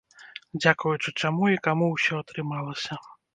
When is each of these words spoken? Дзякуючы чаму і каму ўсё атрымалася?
Дзякуючы 0.61 1.13
чаму 1.21 1.51
і 1.57 1.59
каму 1.67 1.91
ўсё 1.93 2.13
атрымалася? 2.23 2.99